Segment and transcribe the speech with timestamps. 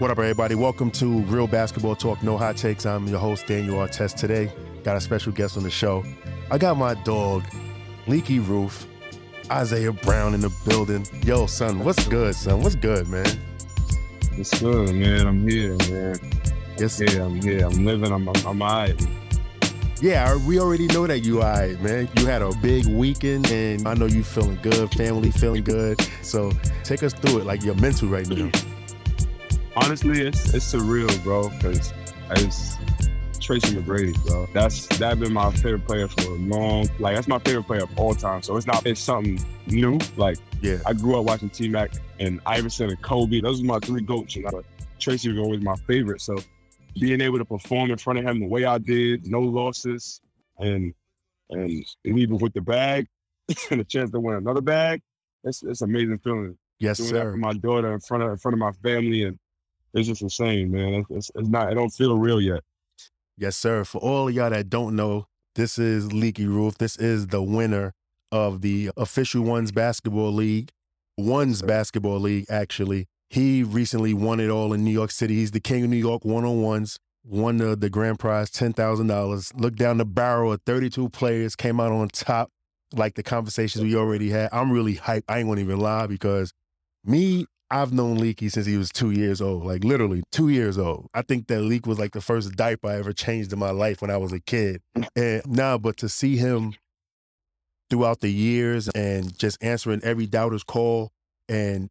[0.00, 0.56] What up, everybody?
[0.56, 2.84] Welcome to Real Basketball Talk, No Hot Takes.
[2.84, 4.16] I'm your host, Daniel Artest.
[4.16, 6.04] Today, got a special guest on the show.
[6.50, 7.44] I got my dog,
[8.08, 8.88] Leaky Roof,
[9.52, 11.06] Isaiah Brown in the building.
[11.24, 12.60] Yo, son, what's good, son?
[12.60, 13.24] What's good, man?
[14.32, 15.28] It's good, man.
[15.28, 16.18] I'm here, man.
[16.76, 17.64] Yes, Yeah, I'm here.
[17.64, 18.10] I'm living.
[18.10, 19.06] I'm, I'm, I'm all right.
[20.02, 22.08] Yeah, we already know that you all right, man.
[22.18, 26.00] You had a big weekend, and I know you feeling good, family feeling good.
[26.22, 26.50] So
[26.82, 28.50] take us through it, like your mental right now.
[29.76, 31.92] Honestly, it's it's surreal, bro, because
[32.30, 32.76] it's
[33.40, 34.46] Tracy McGrady, bro.
[34.52, 37.98] That's that been my favorite player for a long, like that's my favorite player of
[37.98, 38.42] all time.
[38.42, 39.98] So it's not it's something new.
[40.16, 43.40] Like Yeah, I grew up watching T Mac and Iverson and Kobe.
[43.40, 44.36] Those are my three goats.
[44.36, 44.50] You know?
[44.52, 44.64] But
[45.00, 46.20] Tracy was always my favorite.
[46.20, 46.36] So
[47.00, 50.20] being able to perform in front of him the way I did, no losses,
[50.58, 50.94] and
[51.50, 53.06] and leaving with the bag
[53.70, 55.02] and a chance to win another bag,
[55.42, 56.56] it's it's amazing feeling.
[56.78, 57.36] yes, Doing that for sir.
[57.36, 59.38] my daughter in front of in front of my family, and
[59.94, 61.04] it's just insane, man.
[61.10, 61.70] It's, it's, not.
[61.70, 62.62] It don't feel real yet.
[63.38, 63.84] Yes, sir.
[63.84, 66.78] For all of y'all that don't know, this is Leaky Roof.
[66.78, 67.92] This is the winner
[68.32, 70.70] of the official Ones Basketball League,
[71.16, 73.06] Ones Basketball League, actually.
[73.30, 75.36] He recently won it all in New York City.
[75.36, 79.60] He's the king of New York one on ones, won the, the grand prize, $10,000.
[79.60, 82.50] Looked down the barrel of 32 players, came out on top,
[82.92, 84.48] like the conversations we already had.
[84.52, 85.24] I'm really hyped.
[85.28, 86.52] I ain't gonna even lie because
[87.04, 91.08] me, I've known Leaky since he was two years old, like literally two years old.
[91.14, 94.00] I think that Leak was like the first diaper I ever changed in my life
[94.00, 94.82] when I was a kid.
[95.16, 96.74] And now, but to see him
[97.90, 101.12] throughout the years and just answering every doubter's call
[101.48, 101.88] and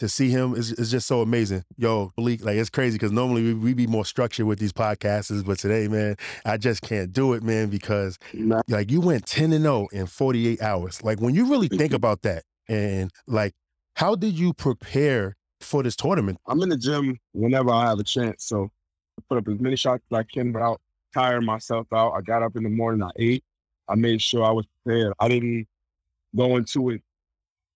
[0.00, 1.62] to see him is, is just so amazing.
[1.76, 5.44] Yo, Leak, like it's crazy because normally we, we be more structured with these podcasts,
[5.44, 8.18] but today, man, I just can't do it, man, because
[8.66, 11.04] like you went 10 and 0 in 48 hours.
[11.04, 13.52] Like when you really think about that and like
[14.00, 16.38] how did you prepare for this tournament?
[16.46, 18.70] I'm in the gym whenever I have a chance, so
[19.18, 20.80] I put up as many shots as I can without
[21.12, 22.12] tiring myself out.
[22.12, 23.44] I got up in the morning, I ate.
[23.90, 25.12] I made sure I was prepared.
[25.20, 25.68] I didn't
[26.34, 27.02] go into it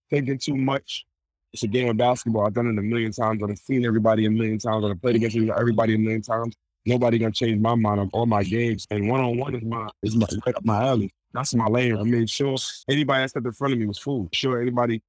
[0.09, 1.05] thinking too much.
[1.53, 2.47] It's a game of basketball.
[2.47, 3.43] I've done it a million times.
[3.47, 4.83] I've seen everybody a million times.
[4.83, 6.55] I've played against everybody a million times.
[6.87, 8.87] Nobody gonna change my mind on all my games.
[8.89, 11.13] And one on one is my is my right up my alley.
[11.33, 11.95] That's my lane.
[11.95, 12.55] I made sure
[12.89, 14.33] anybody that stepped in front of me was fooled.
[14.33, 15.03] Sure, anybody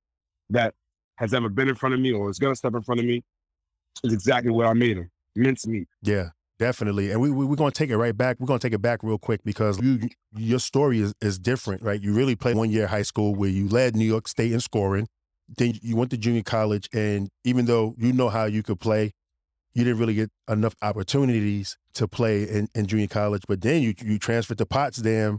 [0.51, 0.75] that
[1.17, 3.23] has ever been in front of me or is gonna step in front of me
[4.05, 5.11] is exactly what I made them.
[5.35, 5.89] Mincemeat.
[6.03, 7.11] Yeah, definitely.
[7.11, 8.39] And we, we we're gonna take it right back.
[8.41, 12.01] We're gonna take it back real quick because you your story is, is different, right?
[12.01, 15.09] You really played one year high school where you led New York State in scoring.
[15.57, 19.13] Then you went to junior college, and even though you know how you could play,
[19.75, 23.43] you didn't really get enough opportunities to play in, in junior college.
[23.47, 25.39] But then you you transferred to Potsdam,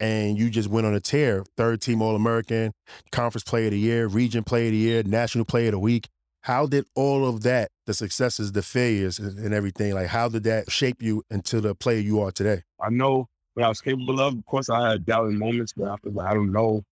[0.00, 1.44] and you just went on a tear.
[1.56, 2.72] Third team All American,
[3.12, 6.08] Conference Player of the Year, Region Player of the Year, National Player of the Week.
[6.42, 10.70] How did all of that, the successes, the failures, and everything, like how did that
[10.70, 12.62] shape you into the player you are today?
[12.80, 14.38] I know what I was capable of.
[14.38, 16.82] Of course, I had doubting moments, but I feel like I don't know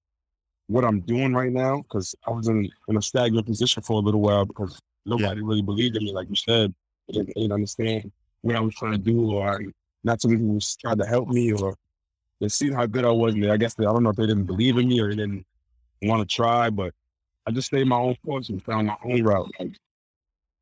[0.67, 4.05] what I'm doing right now because I was in, in a stagnant position for a
[4.05, 6.75] little while because nobody really believed in me, like you said.
[7.09, 9.63] They didn't, they didn't understand what I was trying to do, or
[10.05, 11.75] not too many people was trying to help me, or
[12.41, 13.34] they seen how good I was.
[13.34, 15.09] And they, I guess they, I don't know if they didn't believe in me or
[15.10, 15.44] they didn't
[16.03, 16.93] want to try, but
[17.47, 19.50] I just stayed my own course and found my own route.
[19.59, 19.76] Like,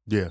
[0.07, 0.29] Yeah.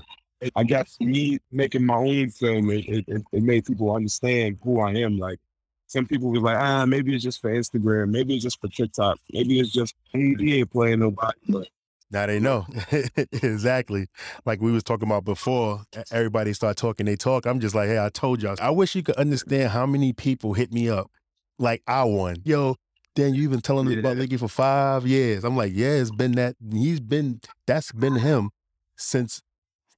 [0.54, 4.80] I guess me making my own film, it, it, it- it made people understand who
[4.80, 5.18] I am.
[5.18, 5.38] Like
[5.86, 9.18] some people was like, ah, maybe it's just for Instagram, maybe it's just for TikTok,
[9.32, 11.38] maybe it's just he, he ain't playing nobody.
[11.48, 11.68] But
[12.10, 12.66] Now they know
[13.32, 14.08] exactly.
[14.44, 17.06] Like we was talking about before, everybody start talking.
[17.06, 17.46] They talk.
[17.46, 18.56] I'm just like, hey, I told y'all.
[18.60, 21.10] I wish you could understand how many people hit me up,
[21.58, 22.36] like I won.
[22.44, 22.76] Yo,
[23.14, 24.24] Dan, you been telling us about Yeah.
[24.24, 25.44] Licky for five years.
[25.44, 26.56] I'm like, yeah, it's been that.
[26.72, 28.50] He's been that's been him
[28.96, 29.40] since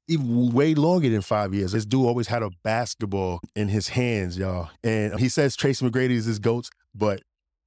[0.09, 1.73] even way longer than five years.
[1.73, 4.71] This dude always had a basketball in his hands, y'all.
[4.83, 7.21] And he says Tracy McGrady is his goats, but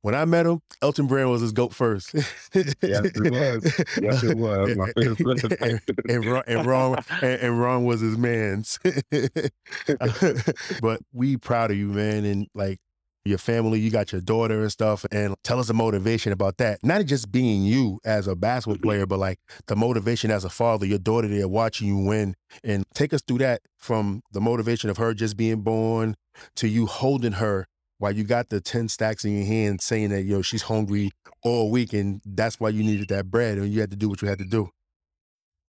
[0.04, 2.12] when I met him, Elton Brand was his goat first.
[2.16, 3.84] yes, it was.
[4.02, 4.76] Yes, it was.
[4.76, 5.80] My favorite player.
[6.10, 8.80] and Ron, and Ron and, and Ron was his man's.
[10.82, 12.80] but we proud of you, man, and like
[13.26, 16.80] your family, you got your daughter and stuff, and tell us the motivation about that.
[16.84, 18.84] Not just being you as a basketball mm-hmm.
[18.84, 22.84] player, but like the motivation as a father, your daughter there watching you win, and
[22.94, 26.16] take us through that from the motivation of her just being born
[26.56, 27.68] to you holding her
[28.02, 31.12] while you got the 10 stacks in your hand saying that, yo, she's hungry
[31.44, 34.22] all week and that's why you needed that bread and you had to do what
[34.24, 34.70] you had to do.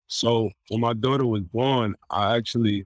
[0.07, 2.85] So when my daughter was born, I actually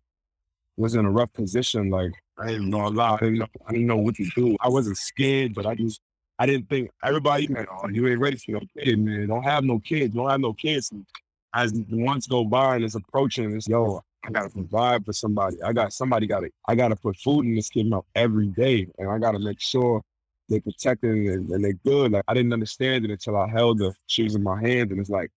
[0.77, 1.89] was in a rough position.
[1.89, 3.01] Like I didn't know a.
[3.01, 4.57] I didn't know, I didn't know what to do.
[4.61, 6.01] I wasn't scared, but I just
[6.39, 9.27] I didn't think everybody like, oh, you ain't ready for no kid, man.
[9.27, 10.15] Don't have no kids.
[10.15, 10.91] Don't have no kids.
[10.91, 11.05] And
[11.53, 15.61] as the months go by and it's approaching, it's yo, I gotta provide for somebody.
[15.61, 18.87] I got somebody gotta I gotta put food in this kid mouth every day.
[18.97, 20.01] And I gotta make sure
[20.49, 22.11] they're protected and, and they're good.
[22.11, 24.91] Like I didn't understand it until I held the shoes in my hands.
[24.91, 25.31] And it's like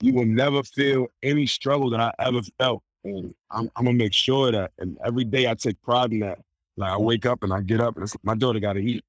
[0.00, 2.82] you will never feel any struggle that I ever felt.
[3.06, 6.38] And I'm, I'm gonna make sure that and every day I take pride in that.
[6.76, 9.04] Like I wake up and I get up and it's, like, my daughter gotta eat.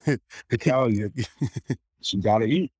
[0.06, 0.18] I
[0.58, 1.12] tell you,
[2.00, 2.72] she gotta eat.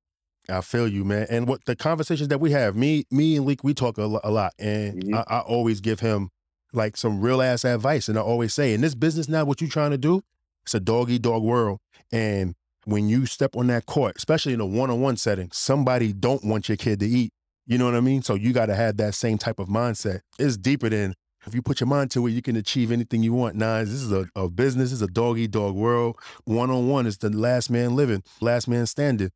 [0.49, 1.27] I feel you, man.
[1.29, 4.31] And what the conversations that we have, me, me and Leak, we talk a, a
[4.31, 5.15] lot, and Mhm.
[5.27, 6.29] I, I always give him
[6.73, 9.67] like some real ass advice, and I always say, in this business now, what you
[9.67, 10.21] trying to do,
[10.63, 11.79] it's a dog eat dog world,
[12.11, 12.55] and
[12.85, 16.45] when you step on that court, especially in a one on one setting, somebody don't
[16.45, 17.31] want your kid to eat.
[17.67, 18.21] You know what I mean?
[18.21, 20.21] So you got to have that same type of mindset.
[20.39, 21.13] It's deeper than
[21.45, 23.55] if you put your mind to it, you can achieve anything you want.
[23.55, 24.89] Nah, this is a, a business.
[24.89, 26.17] This is a dog eat dog world.
[26.45, 29.31] One on one is the last man living, last man standing.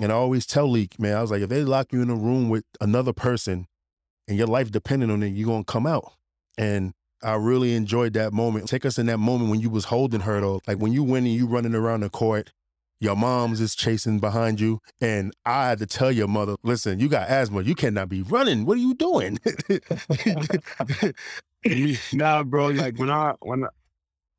[0.00, 2.14] And I always tell Leak, man, I was like, if they lock you in a
[2.14, 3.66] room with another person
[4.28, 6.12] and your life depending on it, you're gonna come out.
[6.58, 6.92] And
[7.22, 8.68] I really enjoyed that moment.
[8.68, 10.60] Take us in that moment when you was holding her though.
[10.66, 12.52] Like when you win and you running around the court,
[13.00, 14.80] your mom's is chasing behind you.
[15.00, 17.62] And I had to tell your mother, listen, you got asthma.
[17.62, 18.64] You cannot be running.
[18.64, 19.38] What are you doing?
[22.12, 22.68] nah, bro.
[22.68, 23.68] Like when I when I,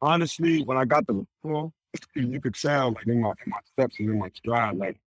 [0.01, 1.73] honestly when I got the ball,
[2.15, 4.97] you could tell like in my in my steps and in my stride, like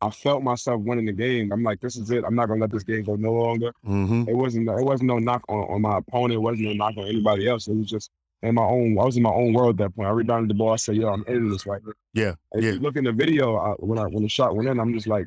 [0.00, 1.52] I felt myself winning the game.
[1.52, 2.24] I'm like, this is it.
[2.26, 3.72] I'm not gonna let this game go no longer.
[3.84, 6.34] hmm It wasn't it wasn't no knock on, on my opponent.
[6.34, 7.68] It wasn't no knock on anybody else.
[7.68, 8.10] It was just
[8.42, 8.98] in my own.
[8.98, 10.08] I was in my own world at that point.
[10.08, 10.72] I rebounded the ball.
[10.72, 12.34] I said, "Yo, I'm in this right here." Yeah.
[12.52, 12.70] And Yeah.
[12.70, 14.92] If you look in the video I, when I when the shot went in, I'm
[14.92, 15.26] just like,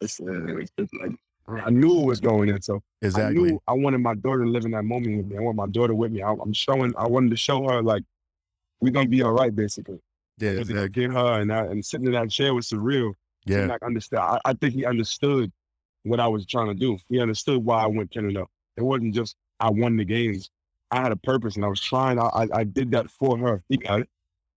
[0.00, 0.24] it's, uh,
[0.78, 1.12] it's like
[1.48, 2.60] I knew it was going in.
[2.62, 3.42] So I Exactly.
[3.42, 5.36] knew I wanted my daughter to live in that moment with me.
[5.36, 6.22] I want my daughter with me.
[6.22, 6.92] I, I'm showing.
[6.96, 8.02] I wanted to show her like
[8.80, 10.00] we're gonna be all right, basically.
[10.38, 10.62] Yeah.
[10.62, 13.12] To get her and that, and sitting in that chair was surreal.
[13.46, 13.66] Yeah.
[13.66, 14.22] like understand.
[14.22, 15.50] I, I think he understood
[16.04, 16.98] what I was trying to do.
[17.08, 18.48] He understood why I went ten and up.
[18.76, 20.50] It wasn't just I won the games.
[20.90, 22.18] I had a purpose and I was trying.
[22.18, 23.62] I I, I did that for her.
[23.68, 24.08] He got it.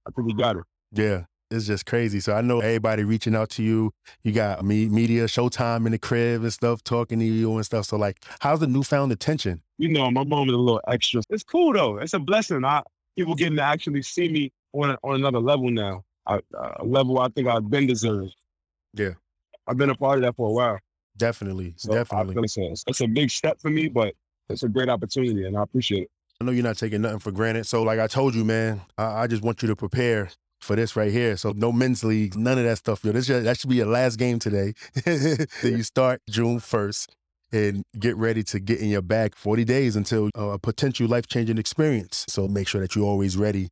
[0.08, 0.64] I think he got it.
[0.92, 2.20] Yeah, it's just crazy.
[2.20, 3.92] So I know everybody reaching out to you.
[4.24, 7.86] You got me, media, Showtime in the crib and stuff, talking to you and stuff.
[7.86, 9.62] So like, how's the newfound attention?
[9.78, 11.22] You know, my mom is a little extra.
[11.30, 11.98] It's cool though.
[11.98, 12.64] It's a blessing.
[12.66, 12.84] I
[13.16, 16.04] people getting to actually see me on on another level now.
[16.26, 18.34] I, uh, a level I think I've been deserved.
[18.94, 19.12] Yeah.
[19.68, 20.80] I've been a part of that for a while.
[21.18, 22.36] Definitely, So definitely.
[22.38, 24.16] I it's, a, it's a big step for me, but
[24.50, 26.12] it's a great opportunity, and I appreciate it.
[26.44, 27.66] I know you're not taking nothing for granted.
[27.68, 30.30] So like I told you, man, I, I just want you to prepare
[30.60, 31.38] for this right here.
[31.38, 33.04] So no men's league, none of that stuff.
[33.06, 34.74] Yo, this should- that should be your last game today.
[35.06, 37.16] then you start June first.
[37.54, 41.28] And get ready to get in your bag 40 days until uh, a potential life
[41.28, 42.26] changing experience.
[42.28, 43.70] So make sure that you're always ready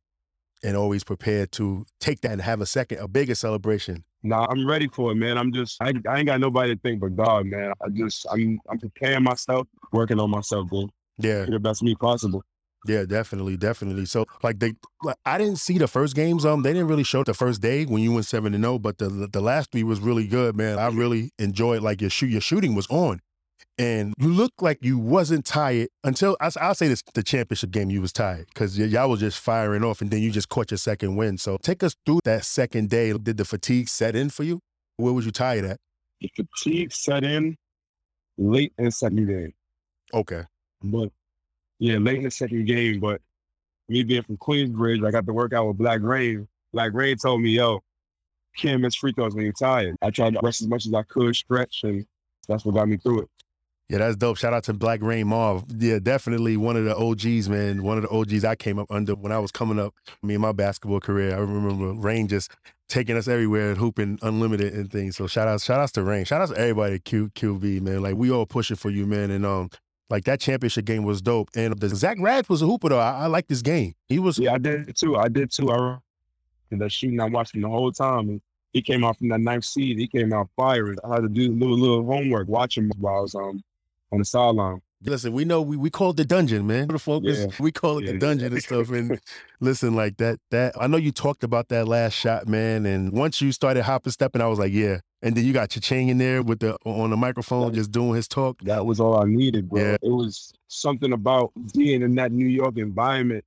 [0.62, 4.04] and always prepared to take that and have a second, a bigger celebration.
[4.22, 5.36] Nah, I'm ready for it, man.
[5.36, 7.72] I'm just, I, I ain't got nobody to think but God, man.
[7.84, 10.88] I just, I'm, I'm preparing myself, working on myself, bro.
[11.18, 12.44] Yeah, Be the best me possible.
[12.86, 14.06] Yeah, definitely, definitely.
[14.06, 16.44] So like they, like, I didn't see the first games.
[16.44, 18.98] Um, they didn't really show the first day when you went seven and zero, but
[18.98, 20.78] the the last three was really good, man.
[20.78, 23.20] I really enjoyed like your shoot, your shooting was on,
[23.78, 27.90] and you looked like you wasn't tired until I, I'll say this: the championship game
[27.90, 30.78] you was tired because y'all was just firing off, and then you just caught your
[30.78, 31.38] second win.
[31.38, 33.12] So take us through that second day.
[33.12, 34.60] Did the fatigue set in for you?
[34.96, 35.78] Where was you tired at?
[36.20, 37.56] The fatigue set in
[38.38, 39.52] late in second game,
[40.14, 40.42] Okay,
[40.82, 41.10] but
[41.82, 43.00] yeah, late in the second game.
[43.00, 43.20] But
[43.88, 46.46] me being from Queensbridge, I got to work out with Black Rain.
[46.72, 47.80] Black Rain told me, "Yo,
[48.56, 51.02] can't miss free throws when you're tired." I tried to rest as much as I
[51.02, 52.06] could, stretch, and
[52.46, 53.28] that's what got me through it.
[53.88, 54.36] Yeah, that's dope.
[54.36, 55.64] Shout out to Black Rain Marv.
[55.76, 57.82] Yeah, definitely one of the OGs, man.
[57.82, 60.42] One of the OGs I came up under when I was coming up, me and
[60.42, 61.34] my basketball career.
[61.34, 62.52] I remember Rain just
[62.88, 65.16] taking us everywhere and hooping unlimited and things.
[65.16, 66.24] So shout out, shout outs to Rain.
[66.26, 68.02] Shout outs to everybody at Q, QB, man.
[68.02, 69.32] Like we all pushing for you, man.
[69.32, 69.68] And um,
[70.12, 71.48] like that championship game was dope.
[71.56, 72.98] And the Zach Rads was a hooper though.
[73.00, 73.94] I, I like this game.
[74.08, 75.16] He was Yeah, I did too.
[75.16, 75.70] I did too.
[75.72, 75.96] I
[76.70, 78.28] and that shooting I watched him the whole time.
[78.28, 78.40] And
[78.72, 79.98] he came out from that ninth seed.
[79.98, 80.98] He came out firing.
[81.04, 83.62] I had to do a little little homework, watch him while I was um
[84.12, 84.82] on the sideline.
[85.04, 86.88] Listen, we know we, we call it the dungeon, man.
[86.88, 87.46] The focus, Yeah.
[87.58, 88.18] we call it the Yeah.
[88.18, 88.90] dungeon and stuff.
[88.90, 89.18] And
[89.60, 92.86] listen, like that, that I know you talked about that last shot, man.
[92.86, 94.98] And once you started hopping, stepping, I was like, yeah.
[95.22, 98.26] And then you got Cha-Ching in there with the on the microphone, just doing his
[98.26, 98.60] talk.
[98.62, 99.80] That was all I needed, bro.
[99.80, 99.96] Yeah.
[100.02, 103.44] It was something about being in that New York environment.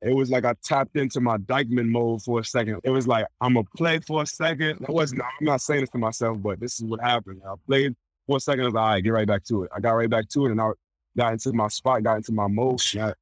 [0.00, 2.80] It was like I tapped into my Dyckman mode for a second.
[2.84, 4.84] It was like I'm gonna play for a second.
[4.88, 5.22] I wasn't.
[5.22, 7.42] I'm not saying this to myself, but this is what happened.
[7.46, 7.94] I played
[8.26, 8.62] for a second.
[8.62, 9.70] I was like, all right, get right back to it.
[9.74, 10.70] I got right back to it, and I
[11.16, 12.80] got into my spot, got into my mode.
[12.94, 13.16] That,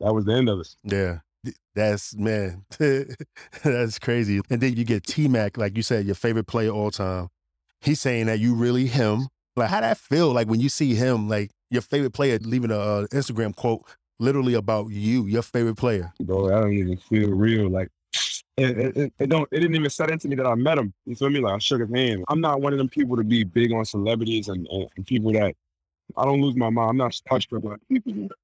[0.00, 0.74] that was the end of it.
[0.84, 1.18] Yeah.
[1.74, 2.64] That's man,
[3.64, 4.40] that's crazy.
[4.50, 7.28] And then you get T Mac, like you said, your favorite player all time.
[7.80, 9.28] he's saying that you really him.
[9.56, 10.32] Like, how that feel?
[10.32, 13.82] Like when you see him, like your favorite player leaving a uh, Instagram quote
[14.18, 16.12] literally about you, your favorite player.
[16.20, 17.70] Bro, I don't even feel real.
[17.70, 17.88] Like
[18.56, 20.92] it, it, it, don't it didn't even set into me that I met him.
[21.06, 21.40] You feel me?
[21.40, 22.24] Like I shook his hand.
[22.28, 25.32] I'm not one of them people to be big on celebrities and, and, and people
[25.32, 25.54] that
[26.16, 26.90] I don't lose my mind.
[26.90, 28.28] I'm not starstruck like people.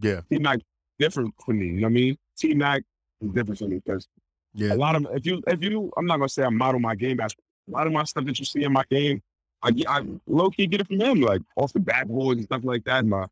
[0.00, 0.22] Yeah.
[0.30, 0.58] T Mac
[0.98, 1.66] different for me.
[1.66, 2.16] You know what I mean?
[2.42, 2.82] T Mac
[3.20, 4.06] is different for me because
[4.54, 4.74] Yeah.
[4.74, 7.20] a lot of if you if you I'm not gonna say I model my game
[7.20, 7.32] as
[7.68, 9.22] a lot of my stuff that you see in my game,
[9.62, 12.62] I get I low key get it from him, like off the backboard and stuff
[12.64, 13.04] like that.
[13.06, 13.26] My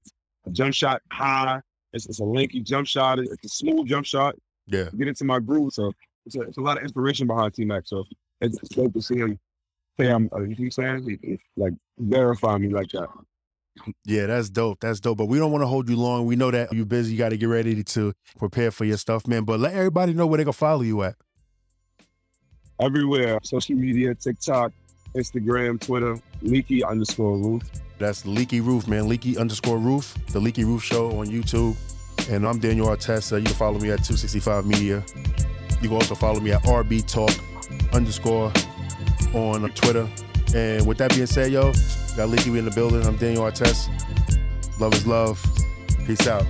[0.53, 1.61] jump shot high.
[1.93, 3.19] It's, it's a lanky jump shot.
[3.19, 4.37] It's a smooth jump shot.
[4.67, 4.89] Yeah.
[4.97, 5.73] Get into my groove.
[5.73, 5.93] So
[6.25, 7.83] it's a, it's a lot of inspiration behind T Mac.
[7.87, 8.05] So
[8.41, 9.39] it's, it's dope to see him
[9.99, 10.31] say I'm.
[10.33, 11.19] Uh, you know what I'm saying?
[11.21, 13.09] He- he, like verify me like that.
[14.05, 14.81] Yeah, that's dope.
[14.81, 15.19] That's dope.
[15.19, 16.27] But we don't want to hold you long.
[16.27, 17.13] We know that you're busy.
[17.13, 19.45] You got to get ready to prepare for your stuff, man.
[19.45, 21.15] But let everybody know where they can follow you at.
[22.81, 24.73] Everywhere, social media, TikTok,
[25.15, 27.63] Instagram, Twitter, leaky underscore roof.
[27.99, 29.09] That's Leaky Roof, man.
[29.09, 31.77] Leaky underscore Roof, the Leaky Roof Show on YouTube.
[32.31, 33.39] And I'm Daniel Artesta.
[33.39, 35.05] You can follow me at 265 Media.
[35.83, 37.31] You can also follow me at RB Talk
[37.95, 38.51] underscore
[39.35, 40.09] on Twitter.
[40.55, 41.73] And with that being said, yo,
[42.17, 43.05] got Leaky in the building.
[43.07, 43.89] I'm Daniel Artest.
[44.79, 45.45] Love is love.
[46.07, 46.47] Peace out.